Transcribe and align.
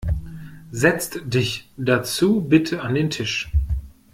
Setzt 0.71 1.21
dich 1.25 1.69
dazu 1.77 2.41
bitte 2.41 2.81
an 2.81 2.95
den 2.95 3.11
Tisch. 3.11 3.51